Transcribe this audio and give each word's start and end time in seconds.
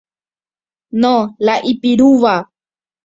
No, 1.03 1.11
la 1.49 1.59
ipirúva. 1.73 2.35